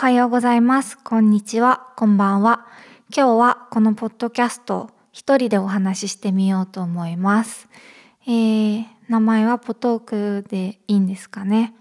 [0.00, 0.96] はようございます。
[0.96, 1.92] こんにちは。
[1.94, 2.66] こんばんは。
[3.14, 7.68] 今日はこのポッドキャストを一人でお話ししてみようと思います。
[8.26, 11.74] えー、名前はポトークでいいんですかね。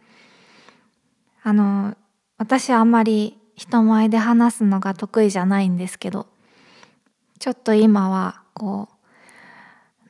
[1.44, 1.96] あの、
[2.38, 6.28] 私あんまり人前で話すのが得意じゃないんですけど、
[7.40, 8.90] ちょっと今はこ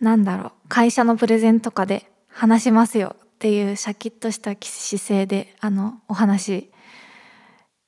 [0.02, 6.72] う、なんだろう、会社のプレゼンとかで話しますよっていうシャキッとした姿勢であのお話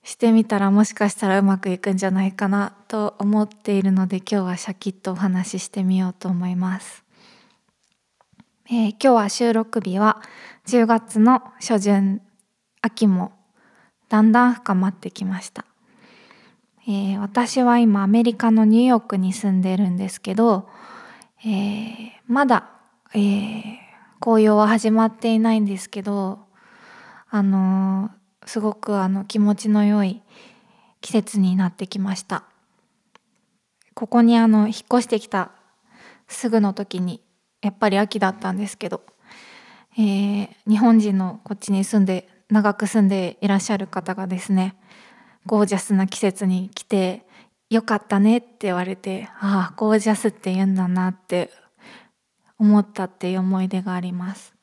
[0.03, 7.03] してみたらもしかしたらうまくいくんじゃないかなと思っているので今日はシャキッとお話ししてみようと思います。
[8.73, 10.21] えー、今日は収録日は
[10.65, 12.21] 10月の初旬
[12.81, 13.33] 秋も
[14.07, 15.65] だんだん深まってきました、
[16.87, 20.69] えー、私は今アメリカのニューヨークに住んでるんですけど、
[21.43, 22.69] えー、まだ、
[23.13, 23.75] えー、
[24.21, 26.39] 紅葉は始まっていないんですけど
[27.29, 28.09] あの
[28.45, 30.21] すごくあの気持ちの良い
[31.01, 32.43] 季節になってきました。
[33.93, 35.51] ここにあの引っ越してきた
[36.27, 37.21] すぐの時に
[37.61, 39.01] やっぱり秋だったんですけど、
[39.97, 44.75] えー、日本人のこっちに住んで長く住んでいらっしゃる方がですね
[45.45, 47.25] ゴージャスな季節に来て
[47.69, 51.51] よかったねって言われてああゴージャスって言うんだなって
[52.57, 54.53] 思ったっていう思い出があります。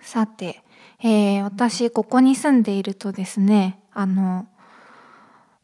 [0.00, 0.62] さて
[1.00, 4.46] えー、私ここに住んでいるとですねあの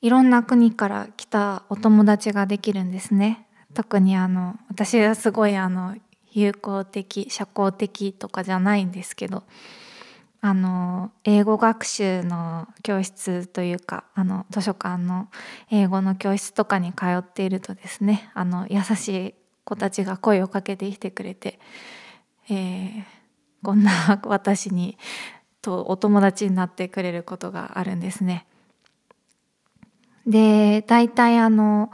[0.00, 3.46] いろんな国から来たお友達ができるんですね。
[3.74, 5.96] 特にあの私はすごいあの
[6.32, 9.44] 友好的社交的とかじゃないんですけど
[10.40, 15.28] あの英語学習の教室というかあの図書館の
[15.70, 19.34] 英語の教室とかに通っているとですねあの優しい
[19.64, 21.60] 子たちが声をかけてきてくれて、
[22.50, 23.04] えー、
[23.62, 24.98] こんな私に
[25.62, 28.46] とお友達になってくれることがあるんですね。
[30.26, 31.90] で大体あの、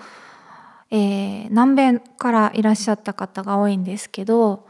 [0.90, 4.66] えー、南米からいらっしゃった方が多いんですけど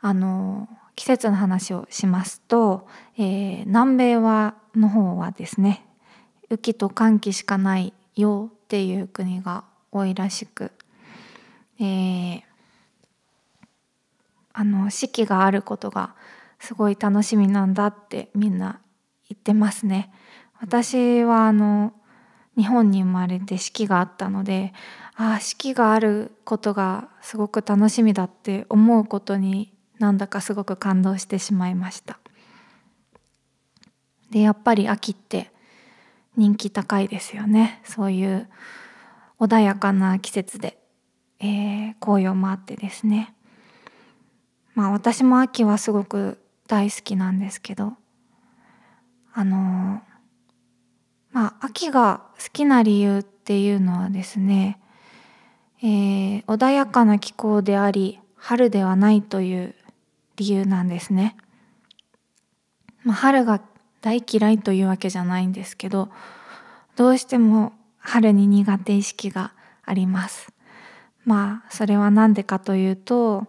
[0.00, 2.86] あの季節の話をしますと、
[3.18, 5.84] えー、南米はの方はですね
[6.50, 10.72] 雨季と寒気しかないよっていう国が多いらしく、
[11.78, 12.42] えー、
[14.54, 16.14] あの四季があることが
[16.62, 18.80] すごい楽しみなんだってみんな
[19.28, 20.12] 言ってますね。
[20.60, 21.92] 私はあの
[22.56, 24.72] 日本に生まれて四季があったので
[25.16, 32.20] ああ四季があることがすごく楽しみだって思うことになんだかすごく感動してしまいました。
[34.30, 35.50] でやっぱり秋って
[36.36, 38.48] 人気高いですよねそういう
[39.40, 40.78] 穏やかな季節で、
[41.40, 43.34] えー、紅葉もあってですね
[44.74, 46.38] まあ私も秋はすごく
[46.72, 47.92] 大好きなんですけど
[49.34, 50.00] あの
[51.30, 54.80] まあ秋が好きな理由っていうのはですね、
[55.82, 59.74] えー、穏やかな気候であり春ではないという
[60.36, 61.36] 理由なんですね。
[63.04, 63.60] まあ、春が
[64.00, 66.08] 大嫌いというわけじゃないんですけど
[66.96, 69.52] どうしても春に苦手意識が
[69.84, 70.50] あります。
[71.26, 73.46] まあそれは何でかというと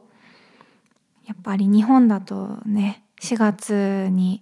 [1.26, 4.42] やっぱり日本だとね4月に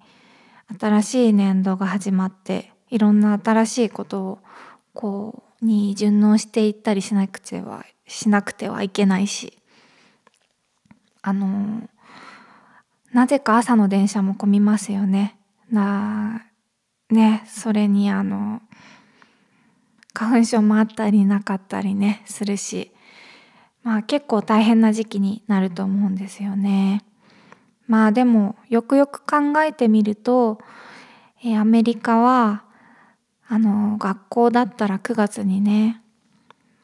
[0.79, 4.39] 新しい年度が始まっていろんな新しいことを
[4.93, 9.57] こうに順応していったりしなくてはしなくてはいけないし
[11.21, 11.89] あの
[13.13, 15.37] なぜか朝の電車も混みますよね。
[15.69, 16.45] な
[17.09, 18.61] ねそれにあの
[20.13, 22.91] 花粉症もあったりなかったりねするし
[23.83, 27.03] まあ結構大変な時期になると思うんですよね。
[27.91, 30.59] まあでもよくよく考えてみると、
[31.43, 32.63] え、アメリカは
[33.49, 36.01] あの学校だったら9月にね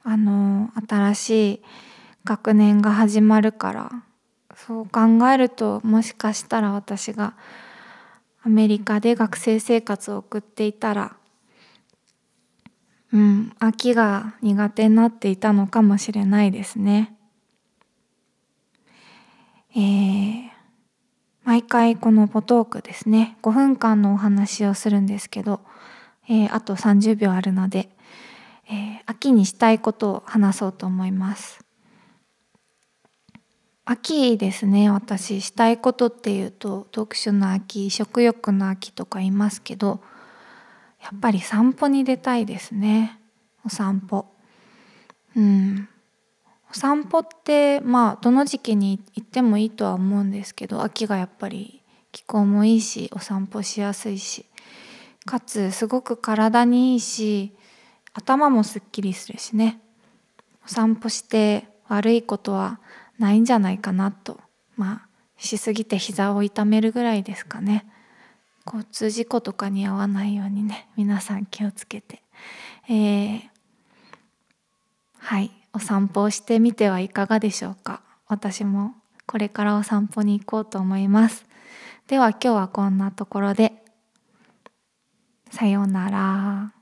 [0.04, 1.62] あの新しい
[2.26, 3.92] 学年が始まるから
[4.54, 7.36] そう考えるともしかしたら私が
[8.44, 11.16] アメリカで学生生活を送っていたら
[13.14, 17.16] うん秋が苦手になっていたのかもしれないですね。
[19.74, 20.57] えー
[21.48, 25.62] 毎回このポトークですね5分間のお話をするんですけど、
[26.28, 27.88] えー、あと30秒あるので、
[28.70, 31.62] えー、秋にしたいことを話そうと思います。
[33.86, 40.02] 秋ですね私したいことっていうと読書の秋食欲の秋とか言いますけど
[41.02, 43.22] やっぱり散歩に出たいですね
[43.66, 44.26] お散歩。
[45.34, 45.88] うん。
[46.70, 51.82] お散歩ってまあどの時期に行ってもいいとは思うんですけど秋がやっぱり
[52.12, 54.46] 気候もいいしお散歩しやすいし
[55.26, 57.54] かつすごく体にいいし
[58.14, 59.80] 頭もすっきりするしね。
[60.66, 62.80] お散歩して悪いことは
[63.20, 64.40] ないんじゃないかなと
[64.76, 67.86] まあしすぎて膝を痛めるぐらいですかね。
[68.66, 72.22] 交通事故とかに遭わないようにね皆さん気をつけて、
[72.90, 73.42] えー、
[75.20, 75.52] はい。
[75.74, 78.02] お散歩をしてみてはいかがでしょうか？
[78.28, 78.94] 私も
[79.26, 81.46] これからお散歩に行こうと思います。
[82.08, 83.84] では今日はこんなところで。
[85.52, 86.77] さようなら。